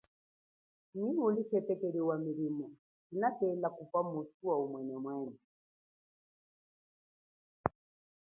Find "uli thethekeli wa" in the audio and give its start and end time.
1.27-2.15